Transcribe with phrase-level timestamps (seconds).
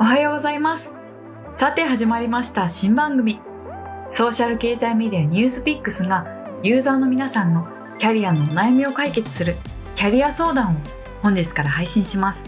[0.00, 0.92] おはようございます。
[1.56, 3.40] さて始まりました新番組。
[4.10, 6.26] ソーシャル経済メディアニュースピックスが
[6.64, 7.68] ユーザーの皆さんの
[7.98, 9.54] キャリアのお悩みを解決する
[9.94, 10.76] キャリア相談を
[11.22, 12.42] 本日から配信します。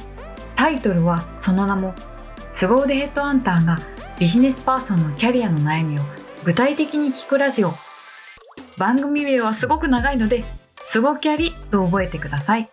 [0.56, 1.94] タイトルはその名も
[2.50, 3.78] 凄腕ヘッドハンターが
[4.18, 6.02] ビジネスパーソンのキャリアの悩みを
[6.44, 7.72] 具体的に聞くラジオ。
[8.76, 10.42] 番組名はすごく長いので、
[10.80, 12.68] すごキャリと覚えてください。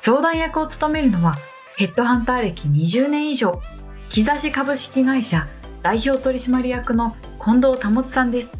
[0.00, 1.36] 相談役を務めるのは
[1.82, 3.60] ヘッドハンター歴20年以上、
[4.08, 5.48] 木差し株式会社
[5.82, 8.52] 代表取締役の近藤保さんです。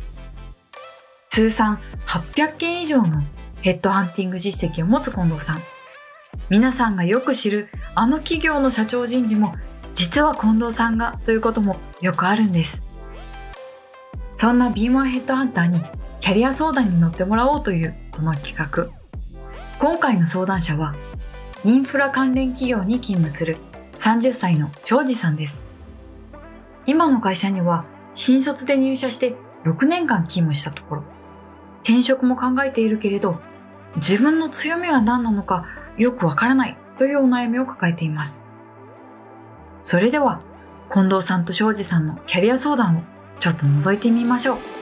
[1.31, 3.23] 通算800件以上の
[3.61, 5.61] ヘッドハンティング実績を持つ近藤さん。
[6.51, 9.55] 皆さんがよく知るあの企業の社長人事も
[9.95, 12.81] 実は近藤さんがということもよくあるんです。
[14.33, 15.81] そんな B1 ヘッドハンターに
[16.19, 18.89] キャリア相談に乗ってもらおうというこの企画。
[19.79, 20.93] 今回の相談者は
[21.65, 23.57] インフラ関連企業に勤務する
[24.01, 25.61] 30歳の庄司さんです。
[26.87, 31.05] 今の会社には新卒で入社して6年間勤務したところ、
[31.85, 33.39] 転職も考えているけれど、
[33.97, 38.45] 自分の強みは何なのかよくわからないというお悩みを抱えています。
[39.83, 40.41] それでは、
[40.93, 43.03] 近藤さんと庄司さんのキャリア相談を
[43.39, 44.82] ちょっと覗いてみましょう。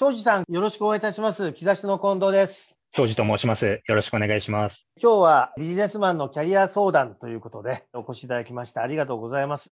[0.00, 1.52] 庄司さん、よろしくお願いいたします。
[1.52, 2.74] 木しの近藤です。
[2.96, 3.82] 庄司と申します。
[3.86, 4.88] よろしくお願いします。
[4.98, 9.70] 今日はビジネスマンのキャリア相談ということでお越しいただきましてありがとうございます。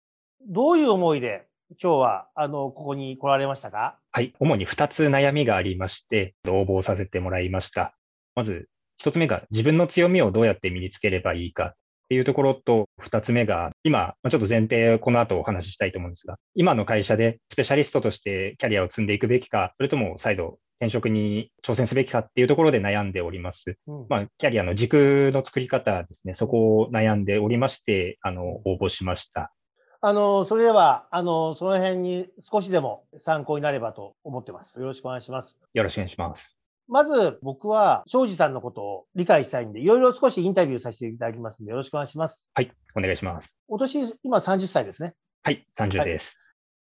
[0.47, 3.99] どういう思いで今日はあのここに来られましたか？
[4.13, 4.33] はい。
[4.39, 7.93] 主に2つ悩みがありまして、応募させてもらいました。
[8.33, 8.69] まず、
[9.03, 23.77] 1つ目が自分の強みをどうやって身につければいいかっていうところと、2つ目が、今、まあちょっと前提、この後お話ししたいと思うんですが、今の会社でスペシャリストとしてキャリアを積んでいくべきか、それとも再度転職に挑戦すべきかっていうところで悩んでおります。
[23.87, 29.53] うんまあ、キャリアの軸の作り方ですね、そこを悩んでおりまして、あの、応募しました。
[30.01, 34.81] あの、それでは、あの、その辺に少しでも参考になればと思ってます。
[34.81, 35.57] よろしくお願いします。
[35.73, 36.62] よろしくお願いします。
[36.87, 42.49] まず僕は庄司さんのことを理解したいんで、いろいろ少しインタビューさせていただきますんで、よろしくお願いします。
[42.53, 43.57] はい、お願いします。
[43.67, 45.15] お年、今30歳ですね。
[45.43, 46.37] はい、30はいです。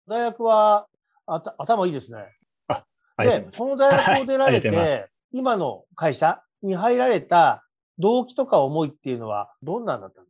[0.06, 0.86] 大学は、
[1.26, 2.18] あた頭いいですね。
[2.68, 2.84] あ
[3.22, 3.52] りがとうございます。
[3.52, 7.64] で、その大学を出られはい今の会社に入られた
[7.98, 10.29] 動機とか思いっていうのはどんなんだったんで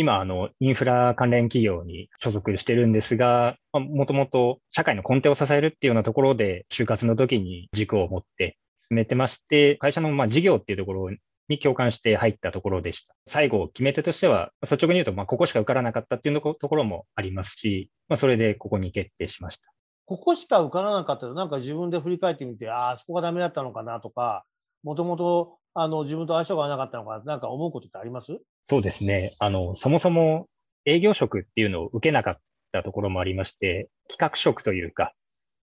[0.00, 8.56] 今、あの、インフラ関連企業に所属してるんですが、もともと社会の根底を支えるっていうようなところで、就活の時に軸を持って
[8.88, 11.10] 進めてまして、会社のま事業っていうところ
[11.50, 13.14] に共感して入ったところでした。
[13.28, 19.70] 最後、決め手としては、率直に言うと、ま、ここしか受からなかったっていうとこところもありますし、まあ、それでここに決定しました。
[20.06, 24.46] ここしか受からなかったら、なんか自分で振り返ってみて、ああ、そこがダメだったのかなとか、
[24.82, 28.38] もともと、あの、自分と相性が合わなかったのかな、んか思うことってあります？
[28.66, 29.34] そうですね。
[29.38, 30.48] あの、そもそも
[30.84, 32.38] 営業職っていうのを受けなかっ
[32.72, 35.12] たところもありまして、企画職というか、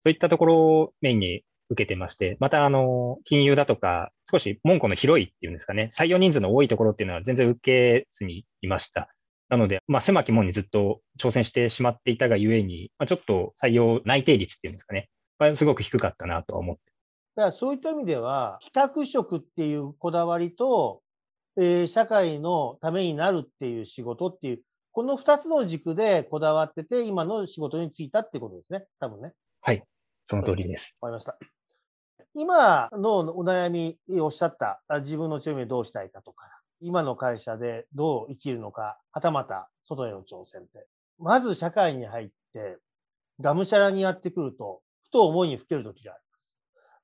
[0.05, 9.09] そういったところをメインに受けてまして、また、あの、金融だとか、少し門戸の広いっていうんですかね、採用人数の多いところっていうのは全然受けずにいました。
[9.49, 15.09] なので、まあ、狭き門にずっと挑戦してしまっていたがゆえに、まあ、ちょっと採用内定率っていうんですかね、
[15.39, 16.83] まあすごく低かったなとは思って
[17.37, 21.03] だからそういった意味では、企画職っていうこだわりと、
[21.57, 24.63] えー社会のためになるっていう仕事っていう、
[24.93, 28.87] この二つの軸でこだわってて、今の仕事に就いたってことですね。
[29.01, 29.33] 多分ね。
[29.61, 29.85] はい、
[30.27, 30.97] その通りです。
[31.01, 31.39] わかりました。
[32.37, 36.47] 今のお悩みおっしゃった、あ自分の強みをどうしたいかとか、
[36.81, 40.87] 今の会社でどう生きるのか、はたまた外への挑戦って。
[41.19, 42.79] まず社会に入って、
[43.41, 46.24] がむしゃらにやってくると、ふと思いにふけるときがあります。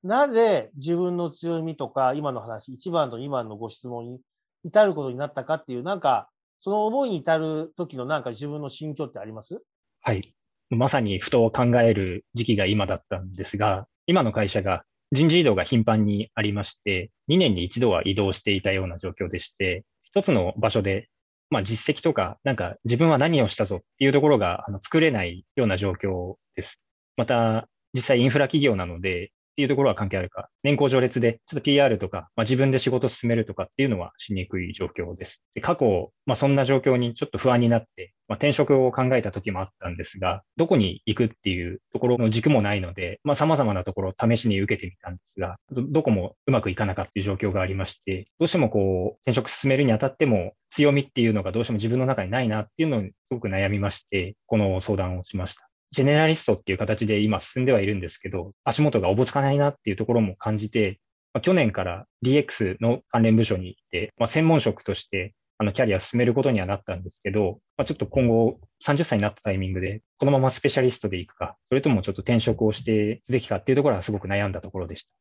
[0.03, 4.19] なぜ自分の強みとか、今の話、1番と2番のご質問に
[4.63, 6.29] 至ることになったかっていう、なんか、
[6.59, 9.61] その思いに至る時のなんか自分の心境ってあります？
[10.01, 10.35] はい。
[10.69, 21.09] まさにふと考える時期が今だったんですが、今の会社が人事異動が頻繁にありまして、2年に一度は移動していたような状況でして、一つの場所で、
[21.49, 26.79] まあ実績とか、なんか自分は何をしたぞっていうところが作れないような状況です。
[27.17, 35.43] また、実際インフラ企業なので、っていうところは関係あるか、年功序列で、ちょっと PR とか、まあ、自分で仕事進めるとかっていうのはしにくい状況です。
[35.53, 55.70] で過去、まあ、そんな状況にちょっと不安になって、まあ、転職を考えた時もあったんですが、どこに行くっていうところの軸もないので、まあ、様々なところを試しに受けてみたんですが、どどこもうまくいかなかったという状況がありまして、どうしてもこう、転職進めるにあたっても、強みっていうのがどうしても自分の中にないなっていうのにすごく悩みまして、この相談をしました。
[55.91, 60.99] ジェネラリストっていう形で今進んではいるんですけど、足元がおぼつかないなっていうところも感じて、
[61.33, 75.13] まあ、去年から DX の関連部署に行って、まあ、専門職としてあの、キャリアを進めることにはなったんですけど、まあ、ちょっと今後、30歳になったタイミングで、このままスペシャリストでいくか、それともちょっと転職をしてすべきかっていうところはすごく悩んだところでした。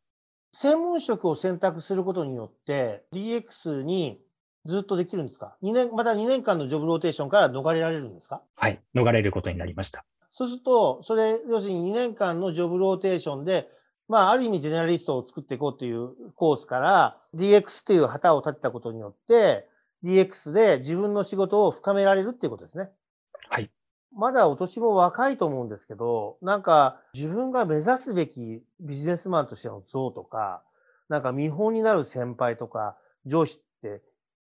[0.56, 4.19] 専門職を選択することによって、DX に
[4.64, 8.43] ずっとできるんですか ?2 年、また2年間のジョブローテーションから逃れられるんですか？
[8.56, 10.06] はい、逃れることになりました。
[10.40, 13.69] そうすると、それ、要するに2年間のジョブローテーションで、
[14.08, 19.69] まあ、ある意味、ジェネラリストを作っていこうというコースから、DX という旗を立てたことによって、
[20.02, 22.88] DX で自分の仕事を深められるっていうことですね。
[23.50, 23.70] はい。
[24.16, 30.62] まだお年も若いと思うんですけど、なんか自分が目指すべきビジネスマンとしての像とか、
[31.10, 32.96] なんか見本になる先輩とか
[33.26, 34.00] 上司って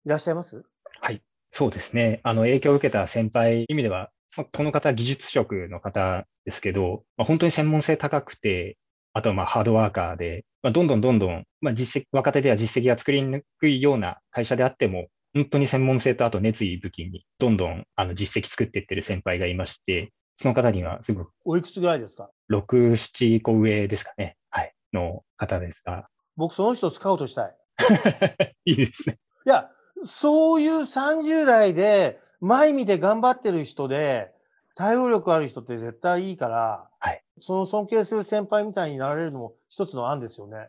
[0.04, 0.64] いらっしゃいます？
[1.00, 1.22] はい。
[1.52, 2.20] そうですね。
[2.24, 4.10] あの、影響を受けた先輩、意味では、
[4.52, 8.76] この方、技術職の方ですけど、まあ、本当に専門性高くて、
[9.12, 21.30] あとはまあハードワーカーで、まあ、どんどんどんどん、まあ、実績、若手では実績が作りにくいような会社であっても、本当に専門性とあと熱意武器に、どんどんあの実績作っていってる先輩がいまして、その方にはすごく。
[21.44, 24.36] おいくつぐらいですか ?6、7個上ですかね。
[24.50, 24.74] はい。
[24.92, 26.08] の方ですが。
[26.36, 27.56] 僕、その人をスカウトしたい。
[28.64, 29.18] いいですね。
[29.46, 29.70] いや、
[30.04, 34.30] そういう30代で前見て頑張ってる人で、
[34.74, 37.22] 対応力ある人って絶対いいから、はい。
[37.40, 40.68] その尊敬する先輩みたいになられるのも一つの案ですよね。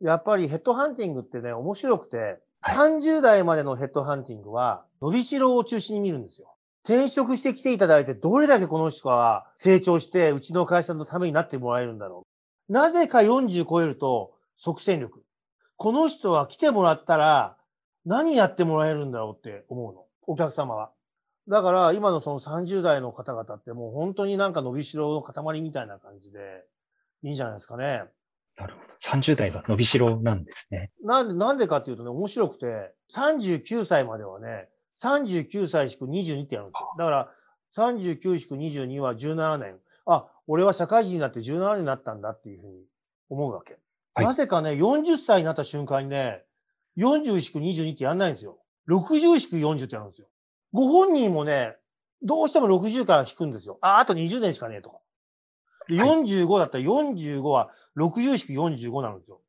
[0.00, 6.56] やっぱりヘッドハンティングってね、面白くて、30代までのヘッドハンティングは、伸びしろを中心に見るんですよ。
[6.82, 12.26] 転職してきていただいて、どれだけこの人は成長して、うちの会社のためになってもらえるんだろ
[12.68, 12.72] う。
[12.72, 15.22] なぜか40超えると、即戦力。
[15.76, 17.56] この人は来てもらったら、
[18.04, 20.06] 何やってもらえるんだろうって思うの。
[20.26, 20.90] お客様は。
[21.48, 26.64] だから、今のその30代の方々ってもう本当になんか伸びしろの塊みたいな感じで、
[27.22, 28.04] いいんじゃないですかね。
[28.56, 29.18] なるほど。
[29.18, 30.90] 30代が伸びしろなんですね。
[31.02, 34.68] なんで、なんでかっていうとね、面白くて、39歳まではね、
[35.02, 36.94] 39歳しく22ってやるんですよ。
[36.98, 37.30] だから、
[37.76, 39.78] 39しく22は17年。
[40.06, 42.84] あ、俺は社会人になって17年になったんだっていうふうに
[43.28, 43.78] 思うわけ。
[44.14, 46.44] はい、なぜかね、40歳になった瞬間にね、
[46.96, 48.58] 40しく22ってやんないんですよ。
[48.88, 50.28] 60しく40ってやるんですよ。
[50.74, 51.76] ご本人もね、
[52.22, 53.78] どうしても60から引くんですよ。
[53.80, 54.98] あ、あと20年しかねえとか。
[55.88, 59.40] で、45だったら45は60しく45なんですよ。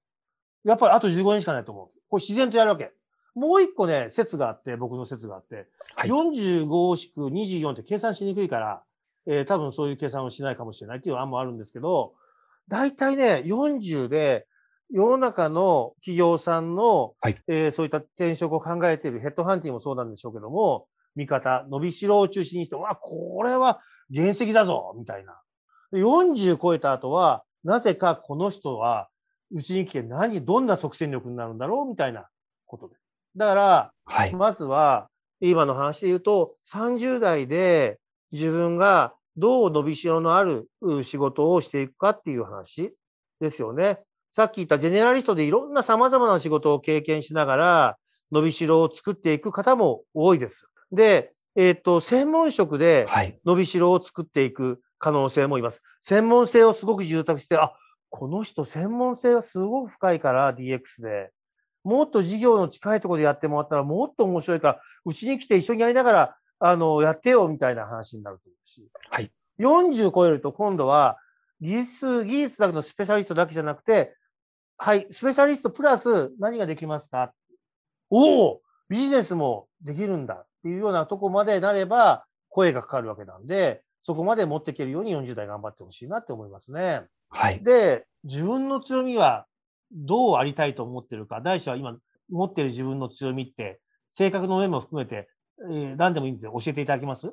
[0.64, 1.90] やっぱりあと15年しかないと思う。
[2.10, 2.94] これ自然とやるわけ。
[3.34, 8.84] もう一個ね、説があって、僕の説があって、はい、45しく24って計算しにくいから、
[9.26, 12.14] えー、多分そういう計算をしないかもしれないっていう案もあるんですけど、
[12.68, 14.46] 大体ね、40で
[14.92, 23.82] 世の中の企業さんの、はい、えー、そういった転職を考えているヘッドハンティングもそうなんでしょうけども、見方、伸びしろを中心にして、わ、これは
[24.14, 25.40] 原石だぞみたいな。
[25.94, 29.10] 40超えた後は、なぜかこの人は、
[29.52, 32.28] うちに来て何、どんな即戦力になるんだろうみたいな
[32.66, 32.96] ことで。
[33.36, 35.10] だから、はい、まずは、
[35.42, 38.00] 今の話で言うと、30代で
[38.32, 40.70] 自分がどう伸びしろのある
[41.04, 42.98] 仕事をしていくかっていう話
[43.40, 44.00] ですよね。
[44.32, 47.98] さっき言ったジェネラリストでいろんな様々な仕事を経験しながら、
[48.32, 50.66] 伸びしろを作っていく方も多いです。
[50.96, 53.08] で、えっ、ー、と、専門職で
[53.46, 55.76] 伸びしろを作っていく可能性もいます。
[55.76, 57.74] はい、専門性をすごく住宅して、あ、
[58.10, 61.32] この人専門性がすごく深いから DX で、
[61.84, 68.90] もっと事業の近いところでやってもらったらもっと面白いから、うちに来て一緒にやりながら、あの、やってよみたいな話になると思うし。
[69.12, 69.32] はい。
[69.60, 71.18] 40超えると今度は、
[71.62, 74.16] 技術、技術だけのスペシャリストだけじゃなくて、
[74.78, 77.34] はい、スペシャリストプラス何ができますか？
[78.10, 80.34] おおビジネスもできるんだ。
[80.34, 87.04] っていうようなとこまでなれば、声がかかるわけなんで、そこまで持っていけるように40代頑張ってほしいなって思いますね。
[87.30, 87.64] はい。
[87.64, 89.46] で、自分の強みは
[89.92, 91.98] どうありたいと思ってるか、大師は今
[92.30, 95.28] 持ってる自分の強みって、性格の面も含めて、
[95.72, 97.32] えー、何でもいいんで教えていただけます？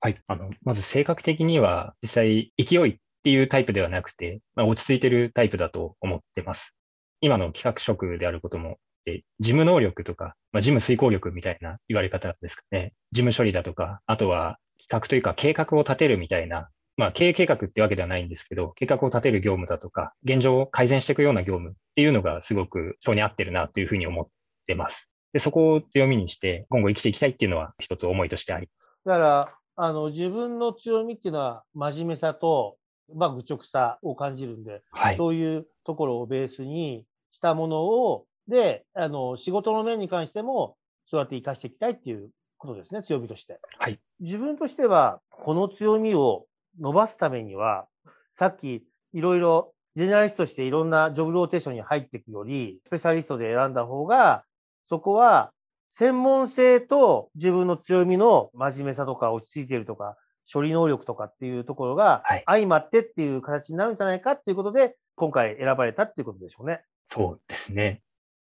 [0.00, 0.14] はい。
[0.26, 6.74] あの、まず性格的には、実際、勢いっていうタイプではなくて、まあ、落ち着いてるタイプだと思ってます。
[7.20, 12.92] 今の企画職であることもで、事務能力とか、まあ、事務遂行力みたいな言われ方ですかね。
[13.12, 24.26] 事務処理だとか、あとは企画というか計画を立てるみたいな、まあ、経営計画ってわけではないんですけど、計画を立てる業務だとか、現状を改善していくような業務っていうのがすごく性に合ってるなというふうに思っ
[24.66, 25.08] てます。
[25.32, 29.00] で、そこを強みにして、今後生きていきたいっていうのは一つ思いとしてあります。
[29.06, 32.76] だから、あの、自分の強みっていうのは真面目さと、
[33.14, 43.58] まあ、愚直さを感じるんで、はい、そういうところをベースにしたものをで、あの、仕事の面に関しても、そうやって活かしていきたいっていうことですね、強みとして。
[43.78, 43.98] はい。
[44.20, 46.46] 自分としては、この強みを
[46.78, 47.88] 伸ばすためには、
[48.36, 54.44] さっきいろいろジェネラリストとしていろんなジョブローテーションに入っていくより、スペシャリストで選んだ方が、
[54.86, 55.52] そこは
[55.88, 60.16] 専門性と自分の強みの真面目さとか落ち着いているとか、
[60.52, 66.82] 処理能力とかっていうところがはい相まってっていう形になるんじゃないかっていうことで、今回選ばれたっていうことでしょうね。
[67.08, 68.02] そうですね。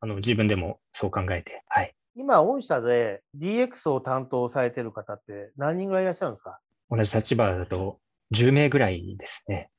[0.00, 1.94] あの、自分でもそう考えて、はい。
[2.16, 6.58] 今、御社で DX を担当されてる方って何人ぐらいいらっしゃるんですか？
[6.90, 7.98] 同じ立場だと
[8.32, 9.70] 10名ぐらいですね。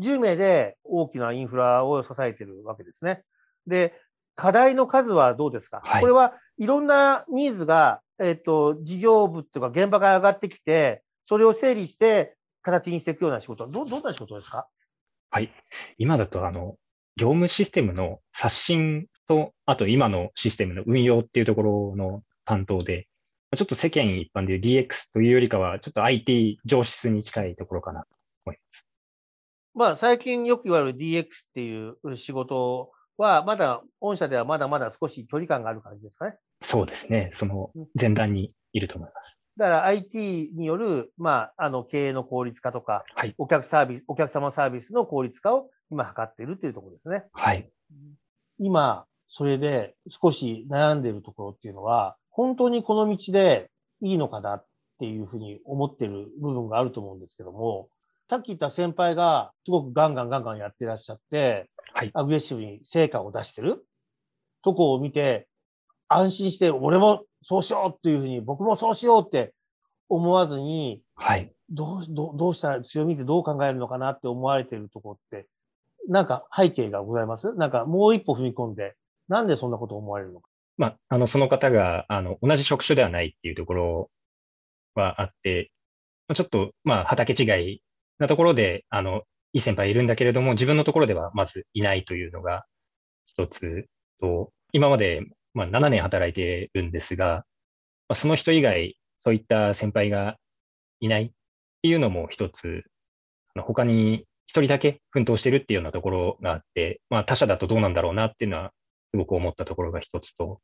[0.00, 3.22] 10名で大きなインフラを支えてるわけですね。
[3.66, 3.94] で、
[4.36, 14.68] 課題の数はどうですか、はいこれはいろんなニーズが、えっ、と、事業部っていうか現場から上がってきて、それを整理して形にしていくような仕事、どどんな仕事ですか？
[15.30, 15.52] はい。
[15.98, 16.76] 今だと、あの、
[17.16, 23.06] 業務システムの刷新と、あと今のシステムの運用っていうところの担当で、
[23.56, 28.08] ちょっと世間一般でいう DX というよりかは、ちょっと IT 上質に近いところかなと
[28.46, 28.86] 思います。
[29.74, 36.36] まあ、最近よく言われる DX っていう仕事は、まだ、御社ではまだまだ少し距離感がある感じですかね。
[36.60, 37.30] そうですね。
[37.32, 39.40] その前段にいると思います。
[39.56, 43.34] だから IT による、まあ、あの、経営の効率化とか、はい。
[43.38, 47.24] お客サービス、お客様サービスの効率化を今図っているっていうところですね。
[47.32, 47.70] はい。
[48.58, 53.70] 今、それで少し悩んでいるところっていうのは、本当にこの道で
[54.00, 54.66] いいのかなっ
[54.98, 57.88] ていうふうに思ってる部分があると思うんですけども、
[58.30, 63.86] さっき言った先輩がすごくガンガンガンガンやってらっしゃって、はいアグレッシブに成果を出してる
[64.62, 65.46] とこを見て、
[66.08, 69.54] 安心して、俺もそうしようっていうふうに、僕もそうしようって
[70.08, 71.52] 思わずに、はい。
[71.70, 75.48] どう、どうどうしたら強みってどう考えるのかなって思われてるところって、
[76.08, 77.54] なんか背景がございます？
[77.54, 78.96] なんかもう一歩踏み込んで、
[79.28, 80.48] なんでそんなこと思われるのか？
[80.76, 84.10] まあ、あの、その方が、あの、同じ職種ではないっていうところ
[84.94, 85.70] はあって、
[86.34, 87.82] ちょっと、まあ、畑違い
[88.18, 92.64] なところで、あの、いい先輩いるんだけれども、自分のところではまずいないというのが
[93.26, 93.86] 一つ
[94.20, 95.22] と、今まで、
[95.54, 97.44] まあ、7年働いてるんですが、
[98.08, 100.36] まあ、その人以外、そういった先輩が
[101.00, 101.30] いないっ
[101.82, 102.84] ていうのも一つ、
[103.54, 108.72] あの他に一人だけ奮闘してるっていうようなところがあって、まあ、他社だとどうなんだろうなっていうのは、
[109.12, 110.60] すごく思ったところが一つと、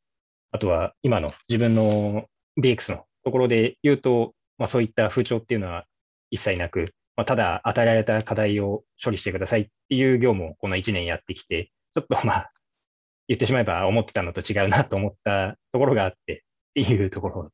[0.51, 2.25] あとは今の自分の
[2.61, 5.85] DX のところで言うと、まあ、そういった風潮っていうのは
[6.31, 12.51] 一切なく、まあ、ただ与えられた課題を処理してくださいっていう業務をこの1年やってきて、ちょっとまあ、
[13.27, 16.39] 言ってしまえば思ってたのと違うなと思ったところがあってっ
[16.75, 17.51] ていうところ。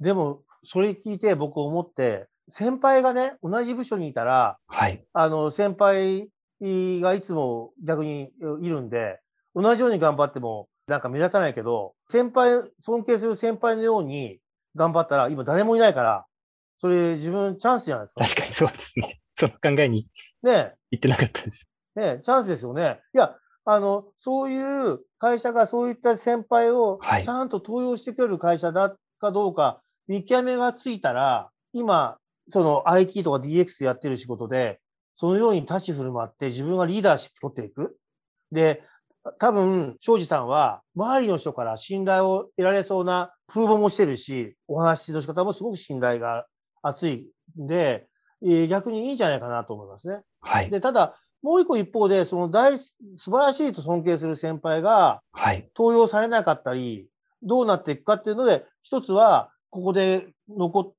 [0.00, 5.04] でも、それ聞いて僕思って、先輩がね、同じ部署にいたら、はい。
[5.12, 6.28] あの、先輩
[6.60, 8.30] がいつも逆に
[8.62, 9.20] いるんで、
[9.56, 14.38] 同じように頑張ってもなんか目立たないけど、先輩、尊敬する先輩のように
[14.76, 16.26] 頑張ったら、今誰もいないから、
[16.78, 18.24] それ自分チャンスじゃないですか。
[18.24, 19.20] 確かにそうですね。
[19.34, 20.06] その考えに
[20.42, 21.66] ね言ってなかったです。
[21.96, 23.00] え、ねえ、チャンスですよね。
[23.14, 23.34] いや、
[23.64, 32.18] あの、そういう会社がそういった先輩をはいちゃんと登用してくれる会社だかどうか、見極めがついたら、今、
[32.52, 34.80] その IT とか DX でやってる仕事で、
[35.16, 37.96] そのように立ち振る舞って自分がリーダーシップ取っていく。
[38.52, 38.82] で、
[39.38, 46.46] 多分、庄司さんは、周りの人から信頼を得られそうな風貌もしてるし、お話の仕方もすごく信頼が
[46.82, 47.30] 厚い
[47.60, 48.08] んで、
[48.42, 50.22] えー逆にいいんじゃないかなと思いますね。
[50.40, 50.70] はい。
[50.70, 55.70] で、ただ、もう一個一方で、その大、素晴らしいと尊敬する先輩がはい。
[55.76, 57.08] 登用されなかったり、
[57.42, 60.92] どうなっていくかっていうので、一つは、ここで残っ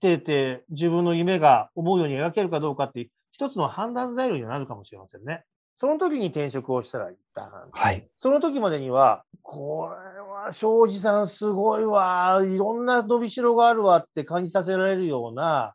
[0.00, 5.44] てて、自分の夢が思うように描けるかどうかっていう、一つの判断材料になるかもしれませんね。
[5.76, 7.66] その時に転職をしたらいいかな。
[7.72, 8.08] はい。
[8.18, 15.74] その時までには、これは庄司さんすごいわ、いろんな伸びしろがあるわって感じさせられるような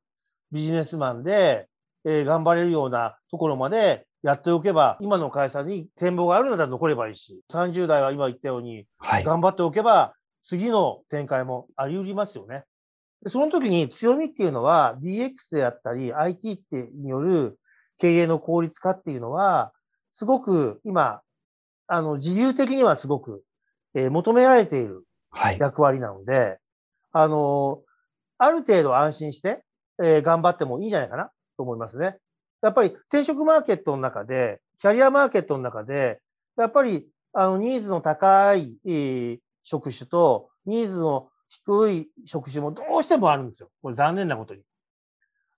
[0.51, 1.67] ビジネスマンで、
[2.05, 9.23] えー頑張れるようなところまでやっておけば、今の会社に展望があるのだら残ればいいし、30代は今言ったように、はい。
[9.23, 10.13] 頑張っておけば、
[10.45, 12.63] 次の展開もあり得りますよね。
[13.23, 17.59] でその時に強みっていうのは DX であったり IT ってによる
[17.97, 19.73] 経営の効率化っていうのは、
[20.17, 21.21] すごく今、
[21.85, 23.43] あの、自由的にはすごく、
[23.93, 25.59] えー求められているはい。
[25.59, 26.57] 役割なので、
[27.11, 27.83] あの、
[28.39, 29.63] ある程度安心して、
[30.01, 32.17] えー頑張ってもいいんじゃないかなと思いますね。
[32.63, 36.19] やっぱり転職マーケットの中で、キャリアマーケットの中で、
[36.57, 43.69] やっぱり、あの、ニーズの高い、えー職種と、ニーズの低い職種もどうしてもあるんですよ。
[43.83, 44.63] これ残念なことに。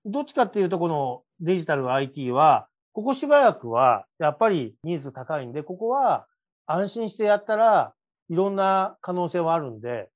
[0.06, 6.27] どっちかっていうと、このデジタル IT は、ここしばらくは、やっぱりニーズ高いんで、ここは
[6.65, 7.93] 安心してやったら、
[8.29, 10.10] いろんな可能性はあるんで、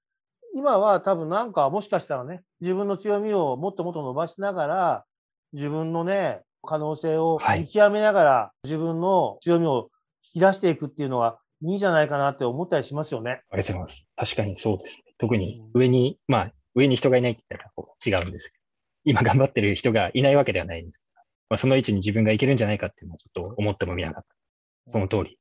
[0.55, 5.05] 今は多分なんかもしかしたらね、自分の強みをもっともっと伸ばしながら、
[5.53, 9.89] 自分のね、可能性をはい見極めながら、自分の強みを
[10.23, 13.41] 引き出していくっていうのはいいんじゃないかなって思ったりしますよね。
[13.49, 14.07] ありがとうございます。
[14.15, 15.13] 確かにそうですね。
[15.17, 18.63] 特に上に、まあ、上に人がいないって言ったらこう違うんですけど、
[19.05, 21.03] 今頑張ってる人がいないわけではないんです
[21.49, 24.23] まあ、その位置に自分がいけるんじゃないかっていうのはちょっと思ってもみなかっ
[24.85, 24.91] た。
[24.91, 25.39] その通り。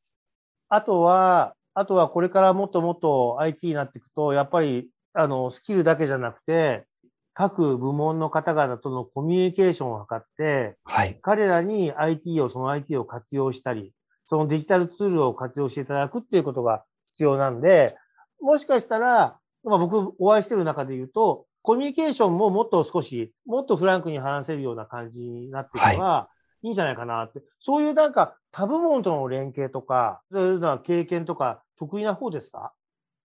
[0.69, 6.87] あとは、あとはこれからもっともっと IT になっていくと、やっぱり、あの、スキルだけじゃなくて、
[7.35, 13.93] 各部門の方々とのコミュニケーションを図って、はい、彼らに IT を、その IT を活用したり、
[14.27, 17.97] そのデジタルツールを活用していただくっていうことが必要なんで、
[18.41, 26.29] もしかしたら、まあ、僕お会いしてる中で言うと、コミュニケーションももっと少し、もっとフランクに話せるような感じになっていけば、は
[26.63, 27.41] い、いいんじゃないかなって。
[27.61, 32.73] そういうなんか他部門との連携とか、そういうような経験とか、得意な方ですか？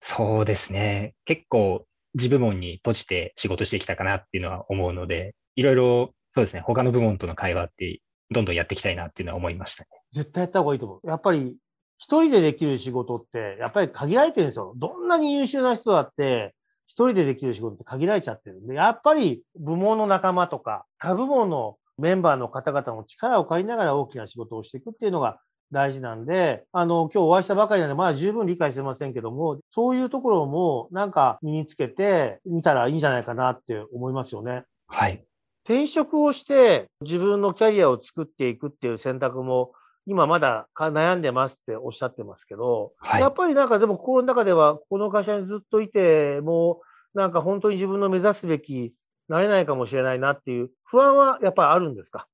[0.01, 1.15] そうですね。
[1.25, 9.89] 結構自部門に閉じて仕事してきたかなっていうのは思うので、いろいろそうですね、他の部門との会話ってどんどんやっていきたいなっていうのは思いましたね。
[10.13, 11.09] 絶対やった方がいいと思う。
[11.09, 11.57] やっぱり
[11.99, 14.73] 一人でできる仕事って、やっぱり限られてるんですよ。
[14.77, 16.55] どんなに優秀な人だって、
[16.93, 25.39] 一人でできる仕事って限られちゃってるんで、やっぱり部門の仲間とか、他部門のメンバーの方々の力を借りながら大きな仕事をしていくっていうのが
[25.73, 34.65] 大事なんで、あの、今日お会いしたばかりなんで、まだ十分理解してませんけども、そういうところもなんか身につけてみたらいいんじゃないかなって思いますよね。
[34.87, 35.25] はい。
[35.65, 39.73] 転職をして自分のキャリアを作っていくっていう選択も、
[40.07, 46.81] 今まだ悩んでますっておっしゃってますけど、はい、やっぱりなんかでも心の中では、この会社にずっといて、も
[47.15, 48.93] うなんか本当に自分の目指すべき
[49.29, 52.27] なれないかもしれないなっていう不安はやっぱりあるんですか？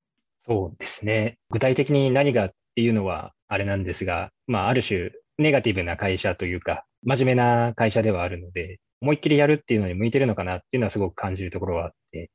[0.46, 1.36] そうですね。
[1.50, 12.30] 具体的に何がっていうのはあれなんですが、まあ、ある種、ネガティブな会社というか、真面目な会社ではあるので、思いっきりやるっていうのに向いてるのかなっていうのはすごく感じるところはあって、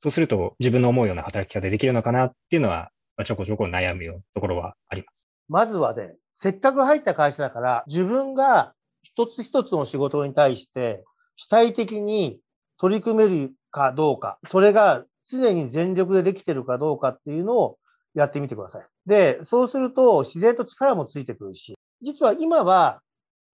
[0.00, 2.90] そうすると自分の思うような働き方できるのかなっていうのは、
[3.22, 5.28] ちょこちょこ悩むようなところはあります。
[5.48, 11.04] まずはね、せっかく入った会社だから、自分が一つ一つの仕事に対して、
[11.36, 12.40] 主体的に
[12.78, 17.78] 取り組めるかどうか、それが常に全力でできてるかどうかっていうのを
[18.14, 18.86] やってみてください。
[19.06, 23.00] で、そうすると自然と力もついてくるし、実は今は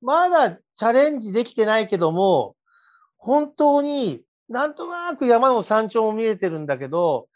[0.00, 2.54] まだチャレンジできてないけども、
[3.18, 7.28] 本当になんとなく山の山頂も見えてるんだけど、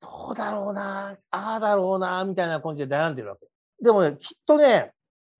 [0.00, 3.46] どうだろうな、ああだろうな、みたいな感じで悩んでるわけ。
[3.82, 4.92] でもね、きっとね、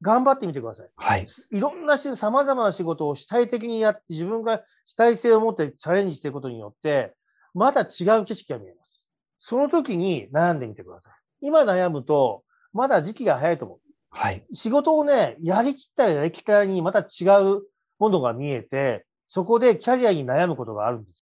[0.02, 0.90] 頑張ってみてください。
[0.96, 1.26] はい。
[1.50, 7.14] いろんなし、様々な仕事を主体的にやって、自分が主体性を持ってチャレンジしていくことによって、
[7.54, 7.84] また違
[8.20, 9.06] う景色が見えます。
[9.40, 11.12] その時に悩んでみてください。
[11.40, 12.42] 今悩むと、
[12.72, 13.78] まだ時期が早いと思う。
[14.10, 14.44] はい。
[14.52, 17.62] 仕事をね、やりきったらやりきったらにまた違う
[17.98, 21.24] ものが見えて、そこでキャリアに悩むことがあるんです。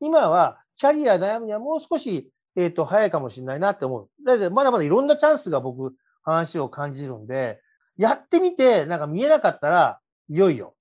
[0.00, 4.08] 今は、キャリア悩むにはもう少し、えっ、ー、と、早いかもしれないなって思う。
[4.24, 7.60] だってまだまだいろんなチャンスが僕、話を感じるんで、
[7.96, 10.74] やってみて、なんか見えなかったら、いよいよ。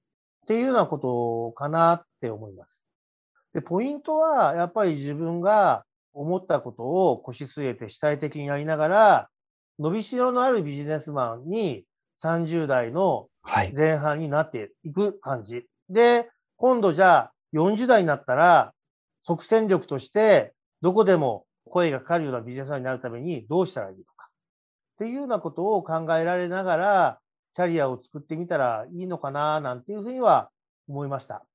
[0.44, 2.84] っていうようなことかなって思います。
[3.54, 9.30] で、ポイントは、やっぱり自分が思ったことを腰据えて主体的にやりながら、
[9.80, 11.86] 伸びしろのあるビジネスマンに
[12.24, 13.28] 30代の
[13.76, 15.56] 前半になっていく感じ。
[15.56, 18.74] はい、で、今度じゃあ40代になったら、
[19.22, 21.45] 即戦力としてどこでも
[21.76, 24.30] 声がかかるようなビジネスマンになるためにどうしたらいいのか。
[24.96, 27.20] っていうようなことを考えられながら、
[27.54, 30.52] キャリアを作ってみたらいいのかな、なんていうふうには
[30.88, 31.46] 思いました。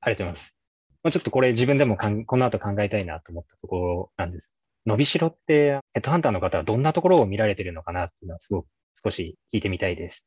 [0.00, 0.54] ありがとうございます。
[1.02, 4.52] まあ、ちょっとこれ自分でもかんこの後考えたいなと思ったところなんです。
[4.84, 8.66] 伸びしろって、ヘッドハンターの方はどんなところを見られてるのかなっていうのはすごく
[9.02, 10.26] 少し聞いてみたいです。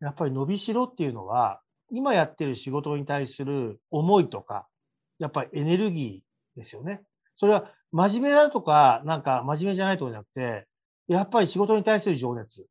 [0.00, 4.66] やっぱり伸びしろっていうのは、今やってる仕事に対する思いとか、
[5.18, 7.02] やっぱりエネルギーですよね。
[7.36, 10.66] それは真面目だとか、なんか真面目じゃないとかじゃなくて、
[11.08, 12.66] やっぱり仕事に対する情熱。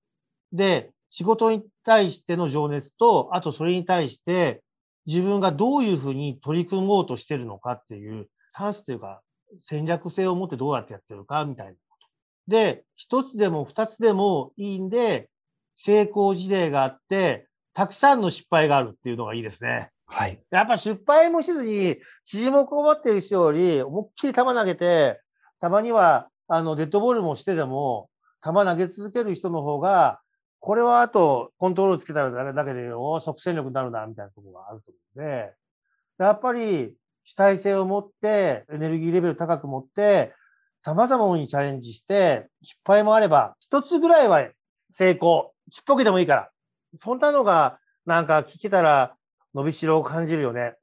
[0.52, 4.64] で、仕事に対しての情熱と、あとそれに対して
[5.06, 9.22] 自分がどういうふうに取り組もうとしてるのかっていう、チャンスというか、
[9.60, 12.08] 戦略性を持ってどうやってやってるかみたいなこと。
[12.48, 15.30] で、一つでも二つでもいいんで、
[15.78, 19.90] 成功事例があって、たくさんの失敗があるっていうのがいいですね。
[20.06, 20.42] はい。
[20.52, 25.22] やっぱ失敗もしずに、縮もこまってる人より、思いっきり球投げて、
[25.60, 28.10] たまには、あの、デッドボールもしてでも、
[28.44, 30.20] 球投げ続ける人の方が、
[30.60, 35.54] これはあとコントロールつけたらだけで、お即戦力になるな、みたいなところがあると思うんで、
[36.20, 40.34] やっぱり主体性を持って、エネルギーレベル高く持って、
[40.82, 44.48] 様々にチャレンジして、失敗もあれば、一つぐらいは
[44.92, 45.54] 成功。
[45.72, 46.50] ちっぽけでもいいから。
[47.02, 49.16] そんなのが、なんか聞けたら
[49.56, 50.76] 伸びしろを感じるよね。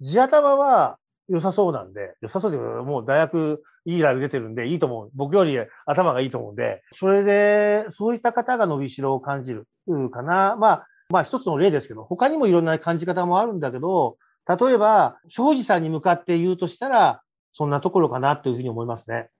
[0.00, 5.10] 地頭は良さそうなんで、良さそうでもう大学いいライブ出てるんでいいと思う。
[5.14, 9.66] 僕より頭がいいと思うんで、それで、そういった方が伸びしろを感じる。
[10.10, 10.56] かな。
[10.56, 19.30] まあ、まあ一つの例ですけど、他にもいろんな感じ方もあるんだけど、例えば、庄司さんに向かって言うとしたら、そんなところかなというふうに思いますね。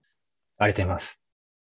[0.59, 1.26] ありがとうございます。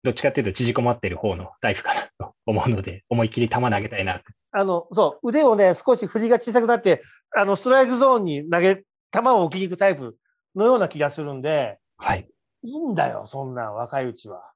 [0.07, 4.23] どっちかっていうと縮こまってる方のタイプかなと思うので、 思いっきり球投げたいな。
[4.53, 7.03] あの、そう、腕をね、少し振りが小さくなって、
[7.37, 10.17] あの、ストライクゾーンに投げ、球を置きに行くタイプ
[10.55, 12.31] のような気がするんで、はい。
[12.63, 14.53] いいんだよ、そんな若いうちは。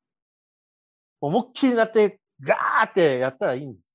[1.21, 3.95] 思いっきりなって、ガーってやったらいいんです。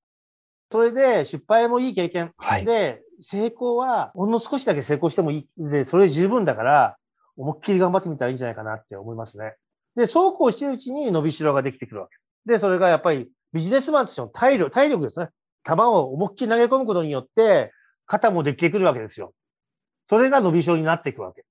[0.70, 2.32] それで、失敗もいい経験。
[2.36, 5.48] はい、で、成功は、ほんの少しだけ成功してもいい。
[5.56, 6.96] で、それ十分だから、
[7.36, 9.56] 思いっきり頑張ってみたらいいんじゃないかなって思いますね。
[9.96, 12.16] で、そうこうしてるうちに伸びしろができてくるわけ。
[12.52, 15.30] で、それがやっぱりビジネスマンとしての体力、体力ですね。
[15.66, 17.72] 球を思いっきり投げ込むことによって、
[18.06, 19.32] 肩もできてくるわけですよ。
[20.04, 21.44] それが伸びしろになっていくわけ。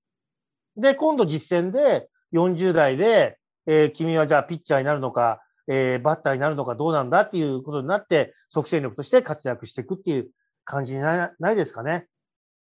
[0.78, 10.30] で、今度実践で40代で、えー、君はじゃあピッチャーになるのか、えー、バッターになるのかどうなんだっていうことになって、即戦力として活躍していくっていう
[10.64, 12.08] 感じになないですかね。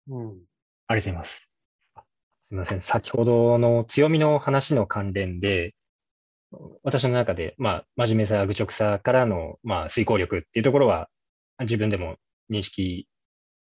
[0.10, 0.28] うん。
[0.28, 1.50] ありがとうございます。
[2.50, 2.82] すみません。
[2.82, 5.74] 先ほどの強みの話の関連で、
[6.84, 11.10] 私の中で、まあ、真面目さ、愚直さからの、まあ、遂行力っていうところは、
[11.62, 12.18] 自分でも
[12.52, 13.08] 認識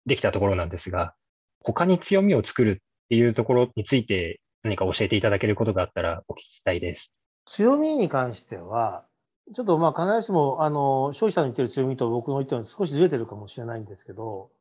[0.05, 1.15] できたところなんですが、
[1.61, 7.11] 他に強みを作るっていうところについて何か教えていただけることがあったらお聞きしたいです。
[7.45, 9.05] 強みに関しては、
[9.53, 14.51] ちょっとまあ必ずしも、あの、消費者の言ってる強みと僕の言ってるの少しずれてるかもしれないんですけど、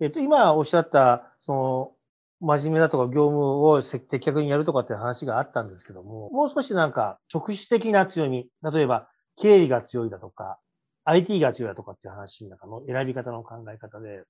[0.00, 1.95] えっと、今おっしゃった、その、
[2.40, 10.58] 真面目だとか業務を的確にやるとかっていう話があったんですけども、もう少しなんか直視的な強み、例えば経理が強いだとか、
[11.04, 14.24] IT が強いだとかっていう話の中の選び方の考え方で、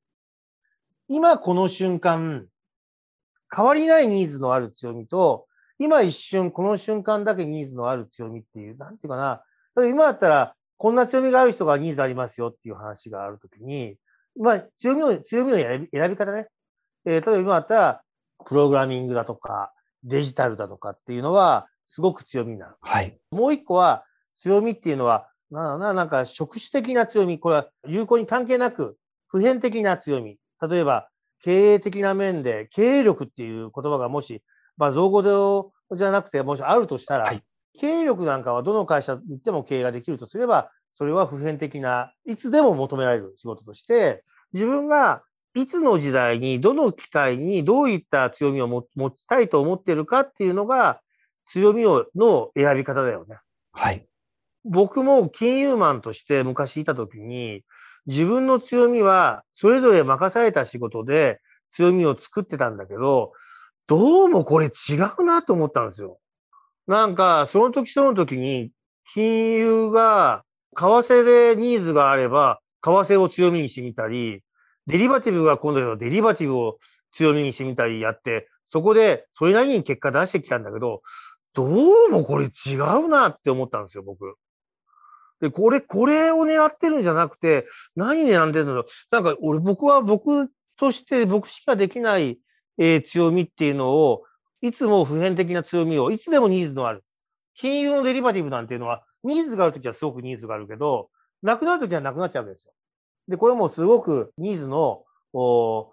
[1.08, 2.46] 今この瞬間、
[3.54, 5.46] 変わりないニーズのある強みと、
[5.78, 9.42] 今一瞬、この瞬間だけニーズのある強みっていう、なんていうかな、
[9.88, 13.96] 今だったら、こんな強みがある人がニーズありますよっていう話があるときに、
[14.38, 16.48] まあ、強みの、強みの選び選び方ね。
[17.06, 18.02] えー、例えば今だったら、
[18.44, 19.72] プログラミングだとか、
[20.04, 22.74] デジタルだとかっていうのは、すごく強みになる。
[22.80, 23.18] はい。
[23.30, 24.04] もう一個は、
[24.36, 27.38] 強みっていうのは、なななんか、職種的な強み。
[27.38, 30.38] これは有効に関係なく、普遍的な強み。
[30.68, 31.08] 例えば、
[31.40, 34.42] 経営的な面で、経営力っていう言葉がもし、
[34.76, 37.42] まあ、造語でじゃなくて、もしあるとしたら、はい、
[37.78, 45.22] 経営力なんかはどの会社に行っても経営ができるとすれば、それは普遍的な、いつでも求められる仕事として、自分が
[45.56, 51.00] いつの時代に、どの機会にどういった強みを持ちたいと思っているかっていうのが、
[51.50, 53.38] 強みをの選び方だよね。
[53.72, 54.06] はい。
[54.64, 57.64] 僕も金融マンとして昔いたときに、
[58.04, 61.40] 自分の強みは、それぞれ任された仕事で
[61.72, 63.32] 強みを作ってたんだけど、
[63.86, 66.18] どうもこれ違うなと思ったんですよ。
[66.86, 68.72] なんか、その時その時に、
[69.14, 70.44] 金融が、
[70.76, 74.42] 為替でニーズがあれば、為替を強みにしてみたり、
[74.86, 76.78] デリバティブが今度はデリバティブを
[77.12, 81.02] 強みにしてみたりやって、そこでそれなりに結果出してきたんだけど、
[81.54, 84.36] どうもこれ違うなって思ったんですよ、僕。
[85.40, 92.38] で、これ、これを狙ってるんじゃなくて、何狙んでるのなんか、俺、僕は僕として僕しかできない、
[92.78, 94.24] えー、強みっていうのを、
[94.62, 97.02] いつも普遍的な強みを、いつでもニーズのある。
[97.54, 101.10] 金融のデリバティブなんていうのは、ニーズがあるときはすごくニーズがあるけど、
[101.42, 102.72] なくなるときはなくなっちゃうんですよ。
[103.28, 105.02] で、これもすごくニーズの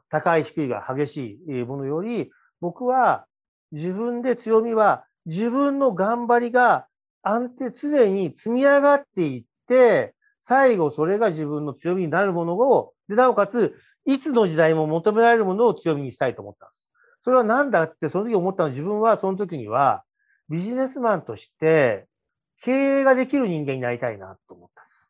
[0.09, 3.25] 高い低いが激しいものより、僕は
[3.71, 6.87] 自分で強みは自分の頑張りが
[7.23, 16.89] 安定、常に積み上がっていって、最後それが自分の強みになるものを、で、なおかつ、いつの時代も求められるものを強みにしたいと思ったんです。
[17.21, 20.03] それは何だって、その時思ったの自分はその時には、
[20.49, 22.07] ビジネスマンとして
[22.61, 25.02] 経営ができる人間になりたいなと思ったんです。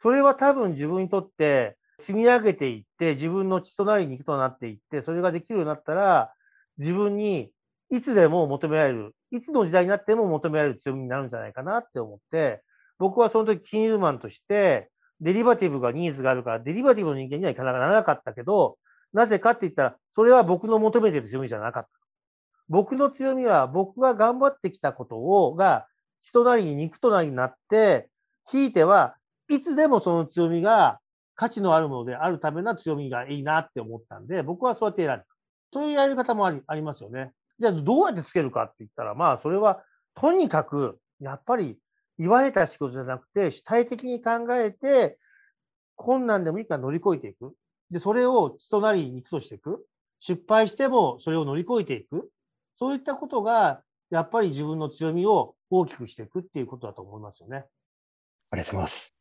[0.00, 6.32] それは多分自分にとって積み上げていって、自分の血となり肉となっていって、それができるようになったら、
[6.78, 7.52] 自分に
[7.90, 12.62] いつでも求められる、いつの時代になっても求められる強みになるんじゃないかなって思って、
[12.98, 18.78] 僕はその時金融マンとして、デリバティブがニーズがあるから、デリバティブの人間にはならなかったけど、
[19.12, 21.90] なぜかって言ったら、それは僕の求めている強みじゃなかった。
[22.68, 25.86] 僕の強みは、僕が頑張ってきたことを、が、
[26.20, 28.08] 血となりに肉となりになって、
[28.46, 29.16] ひいては、
[29.50, 31.00] いつでもその強みが
[31.34, 35.24] 価値のあるものであるための強みがいいなって思ったんで、僕はそうやって選んだ。
[35.72, 37.32] そういうやり方もありありますよね。
[37.58, 39.82] じゃあどうやってつけるかって言ったら、まあそれは
[40.14, 41.78] とにかくやっぱり
[42.18, 45.18] 言われた仕事じゃなくて主体的に考えて
[45.96, 47.54] 困難でもいいから乗り越えていく。
[47.90, 49.84] で、それを血となり肉としていく。
[50.20, 52.30] 失敗してもそれを乗り越えていく。
[52.74, 57.64] そういったことが、やっぱり自分の強みを大きくしていくっていうことだと思いますよね。
[58.50, 59.19] ありがとうございます。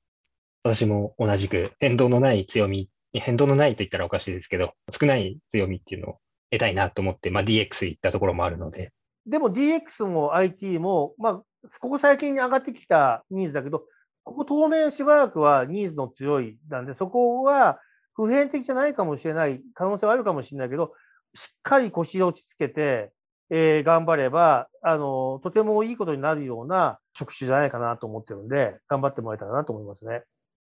[0.64, 6.18] 私も同じく変動のない強み、変動のないと言ったらおかしいですけど、少ない強みっていうのを
[6.52, 8.92] 得たいなと思って、まあ、DX 行ったところもあるので。
[9.26, 11.34] でも DX も IT も、まあ、
[11.80, 13.86] ここ最近上がってきたニーズだけど、
[14.24, 17.80] ここ当面しばらくはニーズの強いなんで、そこは
[18.14, 20.94] 普遍的じゃないかもしれない、可能性はあるかもしれないけど、
[21.36, 23.12] しっかり腰を落ち着けて、
[23.50, 30.24] えー、頑張れば、あの、とてもいいことになるような職種じゃないかなと思ってるんで、頑張ってもらえたらなと思いますね。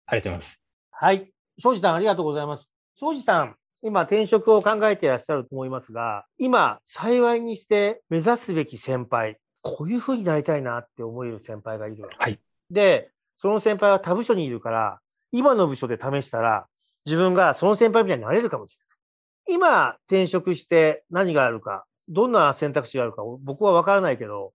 [0.07, 0.61] ありがとうございます。
[0.91, 1.33] はい。
[1.59, 2.73] 庄司さん、ありがとうございます。
[2.97, 12.09] 庄司さん、今、転職を考えていらっしゃると思いますが、今、幸いにして目指すべき先輩、こういうふうになりたいなって思える先輩がいる。
[12.19, 12.39] はい。
[12.71, 15.01] で、その先輩は他部署にいるから、
[15.33, 16.69] 今の部署で試したら、
[17.07, 19.57] 自分がその先輩みたいになれるかもしれない。
[19.57, 24.53] 今、転職して何があるか、どんな選択肢があるか、僕はわからないけど、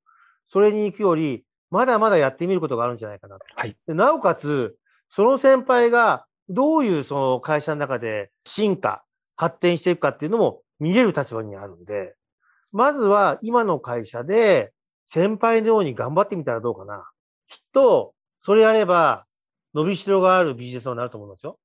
[0.49, 3.37] それに行くより、まだまだやってみることがあるんじゃないかな。
[3.55, 3.75] はい。
[3.87, 4.77] なおかつ、
[5.09, 9.03] その先輩がどういうその会社の中で進化、
[9.35, 12.15] 発展していくかっていうのも見れる立場にあるんで、
[12.71, 14.71] まずは今の会社で
[15.09, 17.09] 先輩のように頑張ってみたらどうかな。
[17.47, 19.25] きっと、それやれば
[19.73, 21.59] 伸びしろがあるビジネスになると思いますよ。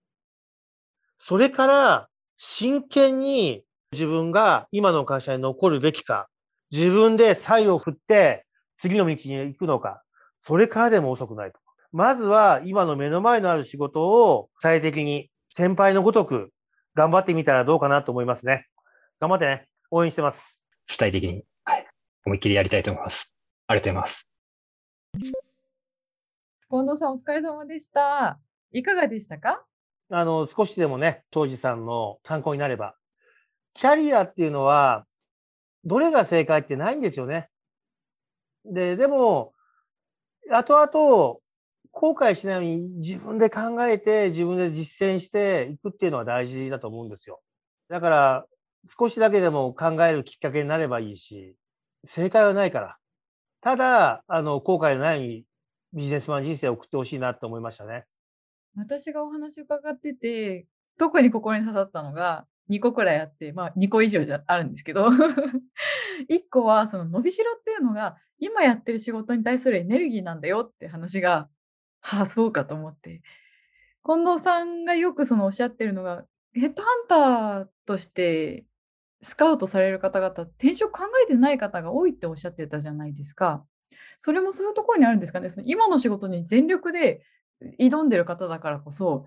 [1.19, 6.29] それから、真剣に自分が今の会社に残るべきか、
[6.71, 8.47] 自分で才を振って
[8.79, 10.03] 次の道に行くのか、
[10.39, 11.62] それからでも遅くないと。
[11.93, 16.51] まずは今の目の前のある仕事を最適に先輩のごとく
[16.95, 18.67] 頑張ってみたらどうかなと思いますね。
[19.21, 19.69] 頑張ってね。
[19.91, 20.59] 応援してます。
[20.87, 21.87] 主体的に、はい、
[22.25, 23.37] 思いっきりやりたいと思います。
[23.67, 24.29] ありがとうございます。
[26.71, 28.41] 近藤さんお疲れ様でした。
[28.73, 29.63] いかがでしたか？
[30.11, 32.97] あの、少しでもね、庄司さんの参考になれば。
[33.75, 35.05] キャリアっていうのは、
[35.85, 37.49] どれが正解ってないんですよね。
[38.65, 39.53] で、でも、
[40.51, 41.37] 後々、
[41.93, 47.41] 後悔しないように自分で考えて、自分で実践していくっていうのは大事だと思うんですよ。
[47.89, 48.47] だから、
[48.99, 51.55] 少しだけでも考えるきっかけになればいいし、
[52.05, 52.97] 正解はないから。
[53.61, 55.45] ただ、あの、後悔のないように
[55.93, 58.05] ビジネスマン人生を送ってほしいなと思いましたね。
[58.77, 60.67] 私がお話伺ってて、
[60.99, 65.09] 特に心に刺さったのが、2個くらいあって、まあ2個以上あるんですけど、
[66.31, 71.49] 1個はその伸びしろっていうのが、今やってる仕事に対するエネルギーなんだよって話が、
[72.03, 73.23] はあ、そうかと思って。
[74.05, 78.65] 近藤さんがよくそのおっしゃってるのが、ヘッドハンターとして
[79.23, 83.65] スカウトされる方々、転職考えてない方が多いっておっしゃってたじゃないですか。
[84.19, 85.49] それもそういうところにあるんですかね。
[85.49, 87.23] その今の仕事に全力で
[87.79, 89.25] 挑んでる方だからこそ、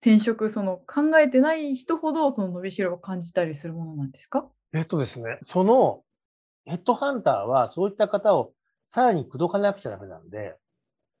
[0.00, 4.48] 転職、その考えてない人ほどその伸びしろを感じたりするものなんですか？
[4.72, 6.02] えっとですね、その
[6.64, 8.52] ヘッドハンターはそういった方を
[8.84, 10.56] さらに口説かなくちゃダメなんで、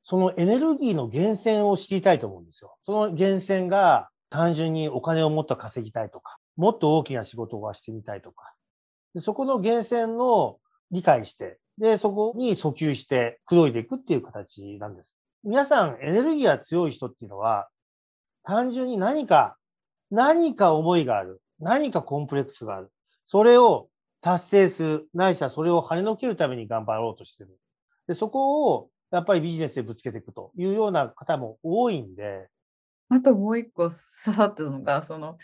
[0.04, 2.76] そのエネルギーの源泉を知りたいと思うんですよ。
[2.84, 8.54] その源泉が単純にお金をもっと稼ぎたいとか、もっと大きな仕事をしてみたいとか、
[9.14, 10.58] でそこの源泉を
[10.90, 15.16] 理解して、で、そこに訴求して口説いていくっていう形なんです。
[15.44, 17.68] 皆さんエネルギーが強い人っていうのは、
[18.44, 19.56] 単純に何か、
[20.10, 21.40] 何か思いがある。
[21.58, 22.90] 何かコンプレックスがある。
[23.26, 23.88] それを
[24.20, 25.08] 達成する。
[25.14, 27.58] ないしはそれを跳ねのけるために頑張ろうとしてる。
[28.08, 32.48] で、そこをやっぱりビジネスでぶつけていくというような方も多いんで。
[33.10, 35.36] あともう一個刺さったのが、その、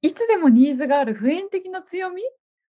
[0.00, 2.22] いつでもニーズがある普遍的な強み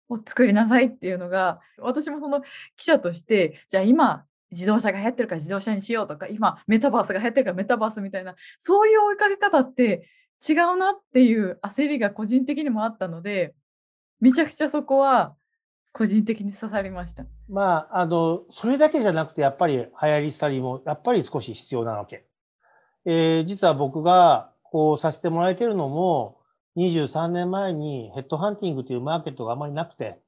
[0.08, 2.40] を作りなさいっていうのが、私もその
[2.76, 10.08] 記者として、じゃあ今、自動車が流行ってるから自動車にしようとか、今メタバースが流行ってるからメタバースみたいな、そういう追いかけ方って
[10.48, 13.54] 違うなっていう焦りが個人的にもあったので、
[14.20, 15.34] めちゃくちゃそこは
[15.96, 17.24] 個人的に刺さりました。
[17.48, 22.26] まあ、あの、それだけじゃなくて、やっぱり流行り廃りも、やっぱり少し必要なわけ。
[23.06, 26.36] えー、実は僕がこうさせてもらえてるのも、
[26.76, 30.18] 23年前にヘッドハンティングというマーケットがあまりなくて、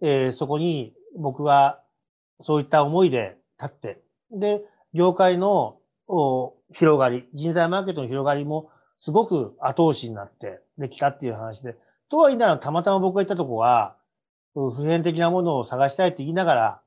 [0.00, 1.82] えー、そこに僕が
[2.40, 4.00] そういった思いで立って、
[4.32, 4.62] で、
[4.94, 5.76] 業界の
[6.72, 8.70] 広がり、人材マーケットの広がりも
[9.00, 11.76] すごく後押しになってできたっていう話で、
[12.08, 13.97] とは言いながらたまたま僕が行ったとこは、
[14.54, 16.82] 普遍的なものを探したいって言いながら、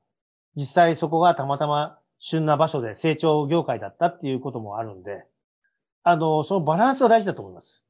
[0.56, 5.24] 実際そこがたまたま旬な場所で成長業界だったっていうこともあるんで、
[6.02, 7.82] あの、そのバランスは大事だと思います。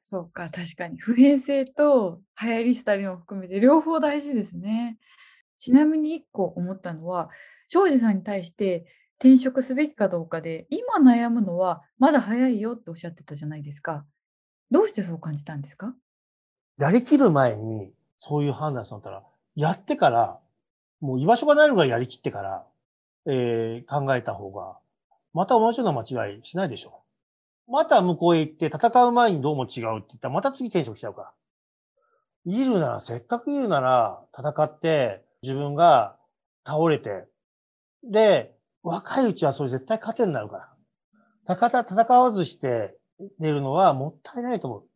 [0.00, 0.98] そうか、確かに。
[0.98, 4.98] 普遍性と流行り廃りも含めて両方大事ですね。
[5.58, 7.30] ちなみに1個思ったのは、
[7.66, 8.86] 庄司さんに対して
[9.18, 14.04] 転職すべきかどうかで、今悩むのはまだ早いよっておっしゃってたじゃないですか。
[14.70, 15.94] どうしてそう感じたんですか？
[16.78, 19.22] やりきる前にそういう判断されたら、
[19.54, 20.38] やってから、
[21.00, 22.66] もう居場所がないのがやりきってから、
[23.26, 24.78] えー、考えた方が、
[25.34, 27.02] また同じような間違いしないでしょ。
[27.68, 31.32] また向こうへ行って戦う前にどうも違うって言ったらまた次転職しちゃうから。
[32.46, 36.16] いるなら、せっかくいるなら戦って自分が
[36.66, 37.26] 倒れて、
[38.02, 40.72] で、若いうちはそれ絶対糧になるから。
[41.46, 42.96] 戦わずして
[43.38, 44.87] 出るのはもったいないと思う。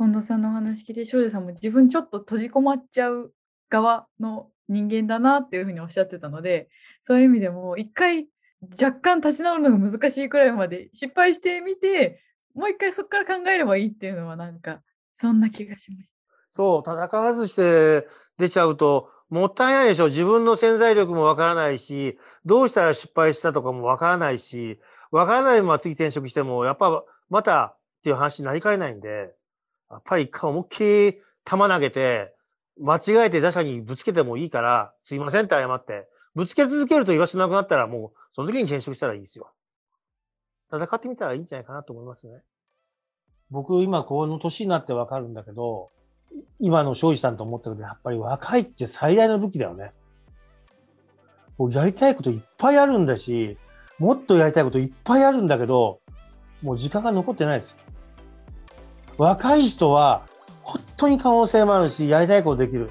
[0.00, 3.34] 近藤さんのお話聞いて庄司さんも自分ちょっと閉じこまっちゃう
[3.68, 6.70] 側の人間だなっていうふうにおっしゃってたので
[7.02, 8.26] そういう意味でも一回
[8.82, 12.22] 若干立ち直るのが難しいくらいまで失敗してみて
[12.54, 14.80] もう一回そこから考えればいいっていうのはなんか
[15.16, 16.10] そんな気がします。
[16.52, 18.08] そう、戦わずして
[18.38, 20.08] 出ちゃうと、もったいないでしょ。
[20.08, 29.34] 自分の潜在力もわからないし、どうしたら失敗したとかもわからないし、わからないまま次転職しても、やっぱまたっていう話になりかねないんで、
[29.90, 32.34] やっぱり一回思いっきり球投げて、
[32.80, 39.50] 間違えて打者にぶつけてもいいから、すいませんって謝って、ぶつけ続けると居場所なくなったらもう、その時に転職したらいいですよ。
[40.72, 42.42] 戦ってみたらいいんじゃないかなと思いますね。
[43.50, 45.90] 僕、今この年になってわかるんだけど、
[46.60, 49.92] 今の庄司さんと思ったけど、やっぱり若いって最大の武器だよね。
[51.58, 53.58] もうやりたいこといっぱいあるんだし、
[53.98, 56.00] もっとやりたいこといっぱいあるんだけど、
[56.62, 57.76] もう時間が残ってないですよ。
[59.20, 60.22] 若い人は、
[60.62, 62.88] 本当に可能性もあるし、やりたいことできる。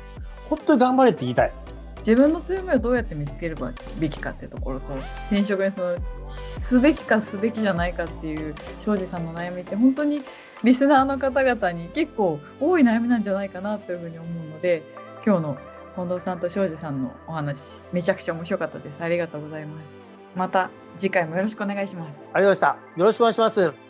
[0.48, 1.52] 本当に頑張れって言いたい。
[1.98, 4.94] 自分の強みをどうやって見つければべきかっていうところと
[5.28, 10.22] 転職にそのすべきかすべきじゃないかっていう庄司さんの悩みって本当に
[10.64, 14.82] リスナーの方々に結構多い悩みなんじゃないかなというふうに思うので
[15.26, 15.58] 今日の
[15.96, 19.04] 近藤さんと庄司さんのお話めちゃくちゃ面白かったです。
[19.04, 19.96] ありがとうございます。
[20.36, 22.18] また次回もよろしくお願いします。
[22.34, 23.00] ありがとうございました。
[23.00, 23.89] よろしくお願いします